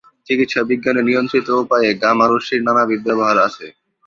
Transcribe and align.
চিকিৎসা 0.27 0.61
বিজ্ঞানে 0.69 1.01
নিয়ন্ত্রিত 1.05 1.47
উপায়ে 1.63 1.89
গামা 2.03 2.25
রশ্মির 2.27 2.61
নানাবিধ 2.67 2.99
ব্যবহার 3.07 3.37
আছে। 3.47 3.65